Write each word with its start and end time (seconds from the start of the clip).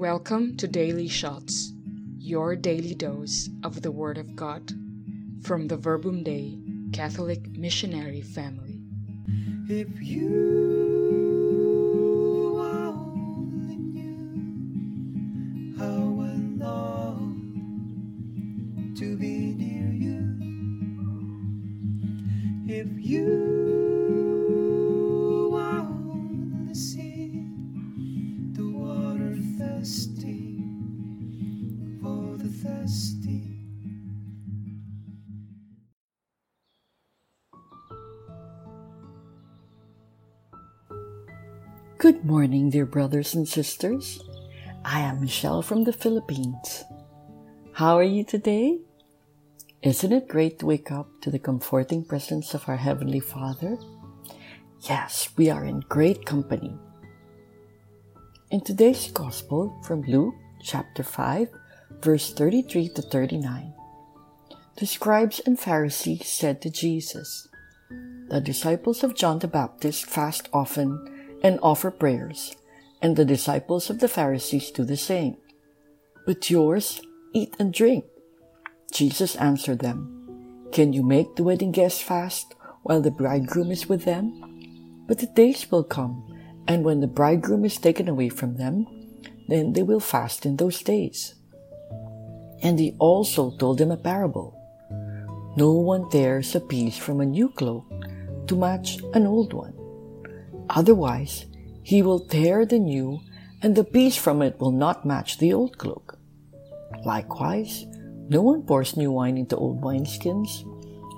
Welcome 0.00 0.56
to 0.56 0.66
Daily 0.66 1.08
Shots, 1.08 1.74
your 2.16 2.56
daily 2.56 2.94
dose 2.94 3.50
of 3.62 3.82
the 3.82 3.90
Word 3.90 4.16
of 4.16 4.34
God 4.34 4.72
from 5.42 5.68
the 5.68 5.76
Verbum 5.76 6.22
Dei 6.22 6.58
Catholic 6.90 7.50
Missionary 7.58 8.22
Family. 8.22 8.80
If 9.68 9.88
you 10.00 10.24
only 12.64 13.76
how 15.78 16.16
I 16.18 16.24
to 18.96 19.16
be 19.18 19.52
near 19.52 19.92
you. 19.92 20.38
If 22.66 22.88
you 23.04 23.59
Good 42.00 42.24
morning, 42.24 42.70
dear 42.70 42.86
brothers 42.86 43.34
and 43.34 43.46
sisters. 43.46 44.24
I 44.86 45.00
am 45.00 45.20
Michelle 45.20 45.60
from 45.60 45.84
the 45.84 45.92
Philippines. 45.92 46.84
How 47.74 47.98
are 47.98 48.08
you 48.16 48.24
today? 48.24 48.78
Isn't 49.82 50.10
it 50.10 50.26
great 50.26 50.58
to 50.60 50.66
wake 50.66 50.90
up 50.90 51.08
to 51.20 51.30
the 51.30 51.38
comforting 51.38 52.02
presence 52.02 52.54
of 52.54 52.66
our 52.70 52.78
Heavenly 52.78 53.20
Father? 53.20 53.76
Yes, 54.80 55.28
we 55.36 55.50
are 55.50 55.66
in 55.66 55.84
great 55.90 56.24
company. 56.24 56.72
In 58.50 58.62
today's 58.62 59.12
Gospel 59.12 59.78
from 59.84 60.00
Luke 60.00 60.36
chapter 60.62 61.02
5, 61.02 61.48
verse 62.00 62.32
33 62.32 62.88
to 62.96 63.02
39, 63.02 63.74
the 64.78 64.86
scribes 64.86 65.40
and 65.44 65.60
Pharisees 65.60 66.26
said 66.26 66.62
to 66.62 66.70
Jesus, 66.70 67.46
The 68.30 68.40
disciples 68.40 69.04
of 69.04 69.14
John 69.14 69.40
the 69.40 69.48
Baptist 69.48 70.06
fast 70.06 70.48
often 70.54 71.19
and 71.42 71.58
offer 71.62 71.90
prayers, 71.90 72.54
and 73.02 73.16
the 73.16 73.24
disciples 73.24 73.90
of 73.90 74.00
the 74.00 74.08
Pharisees 74.08 74.70
do 74.70 74.84
the 74.84 74.96
same. 74.96 75.36
But 76.26 76.50
yours 76.50 77.00
eat 77.32 77.54
and 77.58 77.72
drink. 77.72 78.04
Jesus 78.92 79.36
answered 79.36 79.80
them, 79.80 80.68
Can 80.72 80.92
you 80.92 81.02
make 81.02 81.36
the 81.36 81.42
wedding 81.42 81.72
guests 81.72 82.02
fast 82.02 82.54
while 82.82 83.00
the 83.00 83.10
bridegroom 83.10 83.70
is 83.70 83.88
with 83.88 84.04
them? 84.04 85.04
But 85.06 85.18
the 85.18 85.26
days 85.26 85.70
will 85.70 85.84
come, 85.84 86.26
and 86.68 86.84
when 86.84 87.00
the 87.00 87.06
bridegroom 87.06 87.64
is 87.64 87.78
taken 87.78 88.08
away 88.08 88.28
from 88.28 88.56
them, 88.56 88.86
then 89.48 89.72
they 89.72 89.82
will 89.82 90.00
fast 90.00 90.46
in 90.46 90.56
those 90.56 90.82
days. 90.82 91.34
And 92.62 92.78
he 92.78 92.94
also 92.98 93.56
told 93.56 93.78
them 93.78 93.90
a 93.90 93.96
parable. 93.96 94.56
No 95.56 95.72
one 95.72 96.08
tears 96.10 96.54
a 96.54 96.60
piece 96.60 96.96
from 96.96 97.20
a 97.20 97.26
new 97.26 97.48
cloak 97.48 97.90
to 98.46 98.56
match 98.56 98.98
an 99.14 99.26
old 99.26 99.52
one. 99.52 99.79
Otherwise, 100.70 101.46
he 101.82 102.00
will 102.00 102.20
tear 102.20 102.64
the 102.64 102.78
new, 102.78 103.20
and 103.60 103.74
the 103.74 103.84
piece 103.84 104.16
from 104.16 104.40
it 104.40 104.58
will 104.60 104.70
not 104.70 105.04
match 105.04 105.38
the 105.38 105.52
old 105.52 105.76
cloak. 105.78 106.16
Likewise, 107.04 107.86
no 108.28 108.40
one 108.40 108.62
pours 108.62 108.96
new 108.96 109.10
wine 109.10 109.36
into 109.36 109.56
old 109.56 109.82
wineskins. 109.82 110.64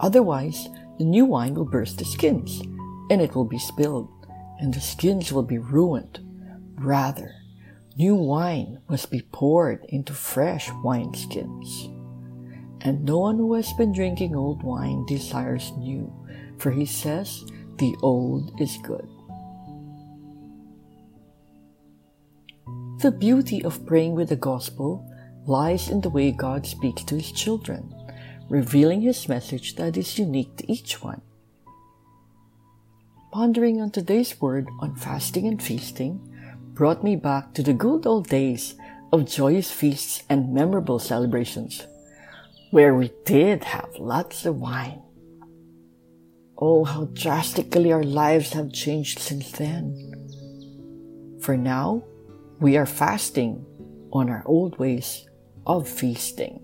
Otherwise, 0.00 0.68
the 0.98 1.04
new 1.04 1.24
wine 1.24 1.54
will 1.54 1.64
burst 1.64 1.98
the 1.98 2.04
skins, 2.04 2.60
and 3.10 3.22
it 3.22 3.34
will 3.34 3.44
be 3.44 3.58
spilled, 3.58 4.08
and 4.58 4.74
the 4.74 4.80
skins 4.80 5.32
will 5.32 5.44
be 5.44 5.58
ruined. 5.58 6.18
Rather, 6.74 7.32
new 7.96 8.16
wine 8.16 8.80
must 8.88 9.10
be 9.10 9.22
poured 9.30 9.84
into 9.88 10.12
fresh 10.12 10.68
wineskins. 10.82 11.92
And 12.80 13.04
no 13.04 13.18
one 13.18 13.36
who 13.36 13.54
has 13.54 13.72
been 13.74 13.92
drinking 13.92 14.34
old 14.34 14.62
wine 14.62 15.06
desires 15.06 15.72
new, 15.78 16.12
for 16.58 16.72
he 16.72 16.84
says, 16.84 17.44
the 17.78 17.94
old 18.02 18.60
is 18.60 18.76
good. 18.82 19.08
The 22.98 23.10
beauty 23.10 23.62
of 23.62 23.84
praying 23.84 24.14
with 24.14 24.30
the 24.30 24.36
gospel 24.36 25.04
lies 25.44 25.90
in 25.90 26.00
the 26.00 26.08
way 26.08 26.30
God 26.30 26.66
speaks 26.66 27.04
to 27.04 27.16
his 27.16 27.30
children, 27.30 27.94
revealing 28.48 29.02
his 29.02 29.28
message 29.28 29.76
that 29.76 29.98
is 29.98 30.18
unique 30.18 30.56
to 30.56 30.72
each 30.72 31.02
one. 31.02 31.20
Pondering 33.32 33.82
on 33.82 33.90
today's 33.90 34.40
word 34.40 34.66
on 34.80 34.96
fasting 34.96 35.46
and 35.46 35.62
feasting 35.62 36.20
brought 36.72 37.04
me 37.04 37.16
back 37.16 37.52
to 37.52 37.62
the 37.62 37.74
good 37.74 38.06
old 38.06 38.28
days 38.28 38.76
of 39.12 39.26
joyous 39.26 39.70
feasts 39.70 40.22
and 40.30 40.54
memorable 40.54 40.98
celebrations, 40.98 41.86
where 42.70 42.94
we 42.94 43.12
did 43.26 43.62
have 43.64 43.90
lots 43.98 44.46
of 44.46 44.56
wine. 44.56 45.02
Oh, 46.56 46.84
how 46.84 47.04
drastically 47.12 47.92
our 47.92 48.02
lives 48.02 48.54
have 48.54 48.72
changed 48.72 49.18
since 49.18 49.52
then. 49.52 49.92
For 51.42 51.58
now, 51.58 52.02
we 52.58 52.76
are 52.76 52.86
fasting 52.86 53.64
on 54.12 54.30
our 54.30 54.42
old 54.46 54.78
ways 54.78 55.28
of 55.66 55.88
feasting. 55.88 56.62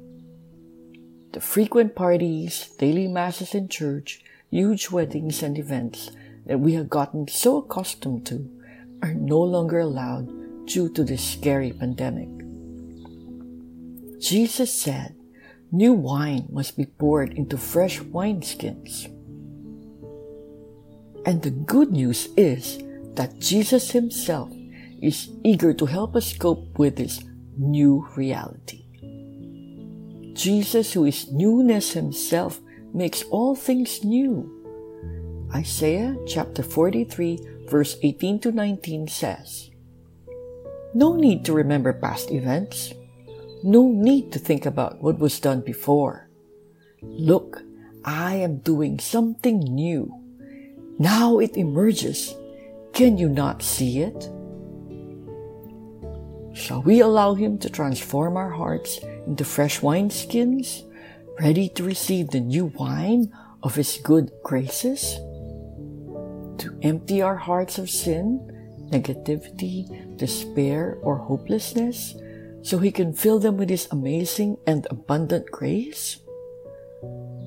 The 1.33 1.41
frequent 1.41 1.95
parties, 1.95 2.71
daily 2.79 3.09
masses 3.09 3.55
in 3.55 3.69
church, 3.69 4.23
huge 4.51 4.91
weddings 4.91 5.43
and 5.43 5.59
events 5.59 6.11
that 6.47 6.61
we 6.61 6.75
have 6.75 6.89
gotten 6.89 7.29
so 7.29 7.59
accustomed 7.59 8.27
to 8.27 8.49
are 9.03 9.15
no 9.15 9.41
longer 9.41 9.81
allowed 9.81 10.67
due 10.67 10.89
to 10.91 11.05
this 11.05 11.23
scary 11.23 11.73
pandemic. 11.73 12.29
Jesus 14.19 14.73
said, 14.73 15.15
New 15.71 15.93
wine 15.93 16.47
must 16.51 16.77
be 16.77 16.87
poured 16.87 17.33
into 17.33 17.57
fresh 17.57 18.01
wineskins. 18.01 19.07
And 21.27 21.43
the 21.43 21.51
good 21.51 21.91
news 21.91 22.29
is 22.37 22.79
that 23.15 23.39
Jesus 23.41 23.91
Himself 23.91 24.53
is 25.03 25.29
eager 25.43 25.75
to 25.75 25.85
help 25.85 26.15
us 26.15 26.33
cope 26.33 26.79
with 26.79 26.97
this 26.97 27.21
new 27.59 28.07
reality. 28.17 28.87
Jesus, 30.33 30.93
who 30.93 31.05
is 31.05 31.31
newness 31.31 31.93
himself, 31.93 32.61
makes 32.95 33.23
all 33.25 33.55
things 33.55 34.05
new. 34.05 34.49
Isaiah 35.55 36.17
chapter 36.27 36.63
43, 36.63 37.67
verse 37.69 37.99
18 38.03 38.41
to 38.41 38.53
19 38.53 39.09
says, 39.09 39.71
No 40.95 41.17
need 41.17 41.45
to 41.45 41.53
remember 41.53 41.93
past 41.93 42.31
events. 42.31 42.95
No 43.63 43.87
need 43.87 44.33
to 44.33 44.39
think 44.39 44.65
about 44.65 45.03
what 45.03 45.19
was 45.19 45.39
done 45.39 45.61
before. 45.61 46.31
Look, 47.03 47.63
I 48.05 48.37
am 48.37 48.59
doing 48.59 48.99
something 48.99 49.59
new. 49.61 50.11
Now 50.99 51.39
it 51.39 51.57
emerges. 51.57 52.35
Can 52.93 53.19
you 53.19 53.29
not 53.29 53.63
see 53.63 54.01
it? 54.01 54.31
Shall 56.53 56.83
we 56.83 57.01
allow 57.01 57.35
Him 57.35 57.59
to 57.59 57.71
transform 57.71 58.37
our 58.37 58.51
hearts 58.51 59.01
into 59.27 59.45
fresh 59.45 59.81
wineskins, 59.81 60.85
ready 61.41 61.69
to 61.71 61.85
receive 61.85 62.29
the 62.29 62.41
new 62.41 62.67
wine 62.77 63.33
of 63.63 63.75
His 63.75 63.99
good 64.03 64.31
graces? 64.43 65.17
To 66.61 66.79
empty 66.83 67.23
our 67.23 67.37
hearts 67.37 67.79
of 67.79 67.89
sin, 67.89 68.41
negativity, 68.93 69.89
despair, 70.19 70.99
or 71.01 71.17
hopelessness, 71.17 72.15
so 72.63 72.79
He 72.79 72.93
can 72.93 73.15
fill 73.15 73.39
them 73.39 73.57
with 73.57 73.71
His 73.71 73.89
amazing 73.91 74.59
and 74.67 74.87
abundant 74.91 75.51
grace? 75.51 76.21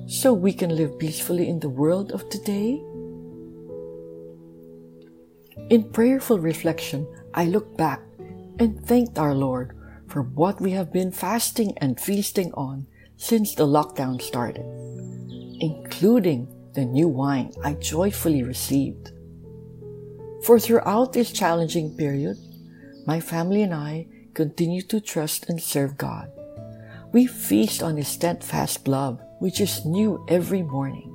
So 0.08 0.32
we 0.32 0.52
can 0.52 0.74
live 0.74 0.98
peacefully 0.98 1.48
in 1.48 1.60
the 1.60 1.70
world 1.70 2.10
of 2.10 2.28
today? 2.28 2.82
In 5.70 5.90
prayerful 5.92 6.38
reflection, 6.38 7.06
I 7.34 7.46
look 7.46 7.76
back 7.76 8.05
and 8.58 8.84
thanked 8.84 9.18
our 9.18 9.34
Lord 9.34 9.76
for 10.08 10.22
what 10.22 10.60
we 10.60 10.72
have 10.72 10.92
been 10.92 11.12
fasting 11.12 11.76
and 11.78 12.00
feasting 12.00 12.52
on 12.54 12.86
since 13.16 13.54
the 13.54 13.66
lockdown 13.66 14.20
started, 14.20 14.64
including 15.60 16.48
the 16.74 16.84
new 16.84 17.08
wine 17.08 17.52
I 17.64 17.74
joyfully 17.74 18.42
received. 18.42 19.12
For 20.44 20.60
throughout 20.60 21.12
this 21.12 21.32
challenging 21.32 21.96
period, 21.96 22.36
my 23.06 23.20
family 23.20 23.62
and 23.62 23.74
I 23.74 24.06
continue 24.34 24.82
to 24.82 25.00
trust 25.00 25.48
and 25.48 25.60
serve 25.60 25.96
God. 25.96 26.30
We 27.12 27.26
feast 27.26 27.82
on 27.82 27.96
His 27.96 28.08
steadfast 28.08 28.86
love, 28.86 29.20
which 29.38 29.60
is 29.60 29.86
new 29.86 30.24
every 30.28 30.62
morning. 30.62 31.12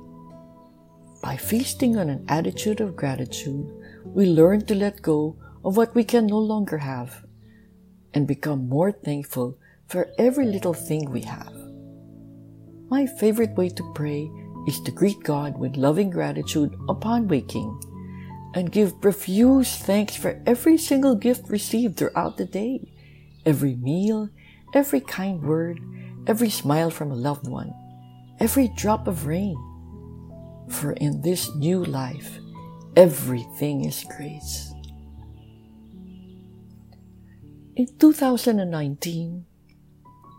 By 1.22 1.36
feasting 1.36 1.96
on 1.96 2.10
an 2.10 2.24
attitude 2.28 2.80
of 2.80 2.96
gratitude, 2.96 3.70
we 4.04 4.26
learn 4.26 4.66
to 4.66 4.74
let 4.74 5.02
go 5.02 5.36
of 5.64 5.76
what 5.76 5.94
we 5.94 6.02
can 6.02 6.26
no 6.26 6.38
longer 6.38 6.78
have 6.78 7.22
and 8.14 8.26
become 8.26 8.68
more 8.68 8.92
thankful 8.92 9.58
for 9.86 10.08
every 10.18 10.46
little 10.46 10.74
thing 10.74 11.10
we 11.10 11.22
have. 11.22 11.52
My 12.88 13.06
favorite 13.06 13.56
way 13.56 13.68
to 13.70 13.92
pray 13.94 14.30
is 14.66 14.80
to 14.82 14.90
greet 14.90 15.22
God 15.22 15.58
with 15.58 15.76
loving 15.76 16.10
gratitude 16.10 16.76
upon 16.88 17.28
waking 17.28 17.80
and 18.54 18.70
give 18.70 19.00
profuse 19.00 19.76
thanks 19.76 20.14
for 20.14 20.40
every 20.46 20.76
single 20.76 21.14
gift 21.14 21.48
received 21.48 21.96
throughout 21.96 22.36
the 22.36 22.44
day, 22.44 22.92
every 23.46 23.76
meal, 23.76 24.28
every 24.74 25.00
kind 25.00 25.42
word, 25.42 25.80
every 26.26 26.50
smile 26.50 26.90
from 26.90 27.10
a 27.10 27.16
loved 27.16 27.48
one, 27.48 27.72
every 28.40 28.68
drop 28.76 29.06
of 29.08 29.26
rain. 29.26 29.56
For 30.68 30.92
in 30.92 31.22
this 31.22 31.54
new 31.56 31.84
life, 31.84 32.38
everything 32.96 33.84
is 33.84 34.04
grace. 34.16 34.71
In 37.74 37.88
2019, 37.96 39.46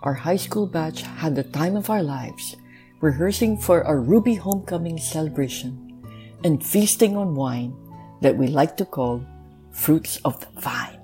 our 0.03 0.13
high 0.13 0.35
school 0.35 0.67
batch 0.67 1.01
had 1.01 1.33
the 1.33 1.41
time 1.41 1.75
of 1.75 1.89
our 1.89 2.03
lives 2.03 2.55
rehearsing 3.01 3.57
for 3.57 3.83
our 3.83 3.99
Ruby 3.99 4.35
homecoming 4.35 4.99
celebration 4.99 5.97
and 6.43 6.63
feasting 6.63 7.17
on 7.17 7.33
wine 7.33 7.73
that 8.21 8.37
we 8.37 8.45
like 8.45 8.77
to 8.77 8.85
call 8.85 9.25
fruits 9.71 10.17
of 10.23 10.41
the 10.41 10.61
vine. 10.61 11.01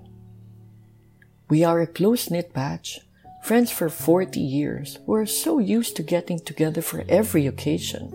We 1.49 1.63
are 1.63 1.81
a 1.81 1.87
close 1.87 2.29
knit 2.29 2.53
batch, 2.53 2.99
friends 3.41 3.71
for 3.71 3.89
40 3.89 4.39
years, 4.39 4.99
who 5.07 5.15
are 5.15 5.25
so 5.25 5.57
used 5.57 5.95
to 5.95 6.03
getting 6.03 6.37
together 6.37 6.83
for 6.83 7.05
every 7.09 7.47
occasion. 7.47 8.13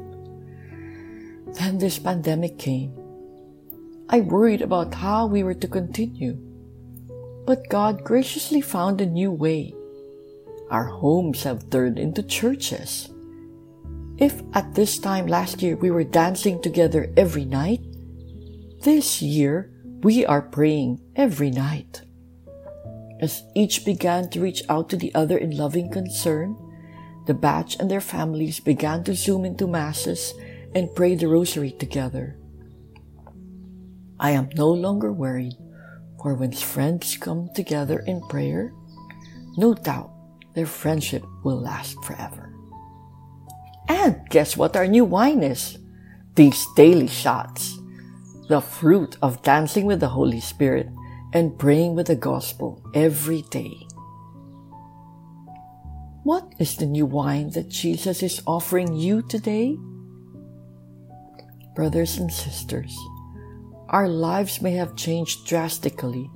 Then 1.58 1.78
this 1.78 1.98
pandemic 1.98 2.58
came. 2.58 2.94
I 4.08 4.20
worried 4.20 4.62
about 4.62 4.94
how 4.94 5.26
we 5.26 5.42
were 5.42 5.54
to 5.54 5.66
continue. 5.66 6.53
But 7.46 7.68
God 7.68 8.04
graciously 8.04 8.60
found 8.60 9.00
a 9.00 9.06
new 9.06 9.30
way. 9.30 9.74
Our 10.70 10.84
homes 10.84 11.42
have 11.44 11.68
turned 11.70 11.98
into 11.98 12.22
churches. 12.22 13.10
If 14.16 14.42
at 14.54 14.74
this 14.74 14.98
time 14.98 15.26
last 15.26 15.60
year 15.60 15.76
we 15.76 15.90
were 15.90 16.04
dancing 16.04 16.62
together 16.62 17.12
every 17.16 17.44
night, 17.44 17.80
this 18.82 19.20
year 19.20 19.70
we 20.02 20.24
are 20.24 20.42
praying 20.42 21.00
every 21.16 21.50
night. 21.50 22.02
As 23.20 23.42
each 23.54 23.84
began 23.84 24.30
to 24.30 24.40
reach 24.40 24.62
out 24.68 24.88
to 24.90 24.96
the 24.96 25.14
other 25.14 25.38
in 25.38 25.56
loving 25.56 25.90
concern, 25.90 26.56
the 27.26 27.34
batch 27.34 27.76
and 27.80 27.90
their 27.90 28.00
families 28.00 28.60
began 28.60 29.02
to 29.04 29.14
zoom 29.14 29.44
into 29.44 29.66
masses 29.66 30.34
and 30.74 30.94
pray 30.94 31.14
the 31.14 31.28
rosary 31.28 31.70
together. 31.72 32.36
I 34.20 34.32
am 34.32 34.50
no 34.56 34.70
longer 34.70 35.12
worried, 35.12 35.54
for 36.24 36.32
when 36.32 36.52
friends 36.52 37.18
come 37.18 37.50
together 37.54 37.98
in 38.06 38.18
prayer, 38.28 38.72
no 39.58 39.74
doubt 39.74 40.10
their 40.54 40.64
friendship 40.64 41.22
will 41.44 41.60
last 41.60 42.02
forever. 42.02 42.50
And 43.90 44.26
guess 44.30 44.56
what 44.56 44.74
our 44.74 44.86
new 44.86 45.04
wine 45.04 45.42
is? 45.42 45.76
These 46.34 46.64
daily 46.76 47.08
shots, 47.08 47.76
the 48.48 48.62
fruit 48.62 49.18
of 49.20 49.42
dancing 49.42 49.84
with 49.84 50.00
the 50.00 50.08
Holy 50.08 50.40
Spirit 50.40 50.88
and 51.34 51.58
praying 51.58 51.94
with 51.94 52.06
the 52.06 52.16
gospel 52.16 52.82
every 52.94 53.42
day. 53.50 53.76
What 56.22 56.54
is 56.58 56.78
the 56.78 56.86
new 56.86 57.04
wine 57.04 57.50
that 57.50 57.68
Jesus 57.68 58.22
is 58.22 58.40
offering 58.46 58.96
you 58.96 59.20
today? 59.20 59.76
Brothers 61.74 62.16
and 62.16 62.32
sisters, 62.32 62.96
our 63.94 64.08
lives 64.08 64.60
may 64.60 64.72
have 64.72 64.96
changed 64.96 65.46
drastically, 65.46 66.28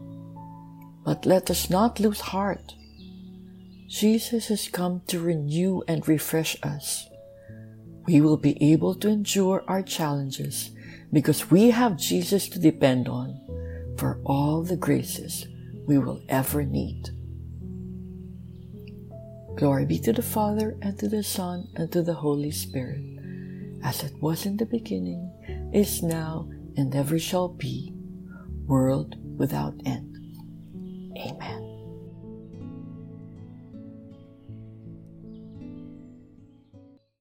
but 1.05 1.27
let 1.27 1.51
us 1.51 1.69
not 1.69 1.99
lose 1.99 2.21
heart. 2.21 2.77
Jesus 3.89 4.47
has 4.47 4.69
come 4.69 5.03
to 5.09 5.19
renew 5.19 5.83
and 5.89 6.07
refresh 6.07 6.57
us. 6.63 7.09
We 8.07 8.21
will 8.21 8.37
be 8.37 8.57
able 8.73 8.95
to 8.95 9.09
endure 9.09 9.65
our 9.67 9.83
challenges 9.83 10.71
because 11.13 11.51
we 11.51 11.71
have 11.71 11.97
Jesus 11.97 12.49
to 12.51 12.61
depend 12.61 13.09
on 13.09 13.41
for 13.99 14.21
all 14.25 14.63
the 14.63 14.77
graces 14.77 15.49
we 15.85 15.99
will 15.99 16.23
ever 16.29 16.63
need. 16.63 17.09
Glory 19.57 19.85
be 19.85 19.99
to 19.99 20.13
the 20.13 20.23
Father, 20.23 20.77
and 20.81 20.97
to 21.01 21.09
the 21.09 21.25
Son, 21.25 21.67
and 21.75 21.91
to 21.91 22.05
the 22.05 22.15
Holy 22.15 22.53
Spirit, 22.53 23.03
as 23.83 24.05
it 24.05 24.13
was 24.23 24.47
in 24.47 24.57
the 24.57 24.67
beginning, 24.67 25.27
is 25.75 26.05
now, 26.05 26.49
and 26.79 26.95
ever 26.95 27.19
shall 27.19 27.49
be, 27.49 27.93
world 28.67 29.17
without 29.37 29.75
end. 29.85 30.17
Amen. 31.19 31.58